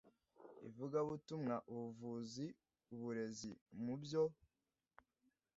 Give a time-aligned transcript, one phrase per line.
[0.67, 2.45] ivugabutumwa ubuvuzi
[2.93, 3.51] uburezi
[3.83, 4.23] mu byo